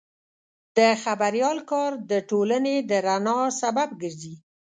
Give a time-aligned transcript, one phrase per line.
[0.77, 4.35] د خبریال کار د ټولنې د رڼا سبب ګرځي.